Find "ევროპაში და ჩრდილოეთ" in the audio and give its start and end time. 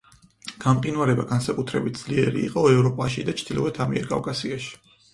2.73-3.83